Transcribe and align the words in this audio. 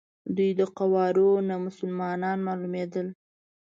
دوی 0.35 0.49
د 0.59 0.61
قوارو 0.77 1.29
نه 1.49 1.55
مسلمانان 1.65 2.37
معلومېدل. 2.47 3.07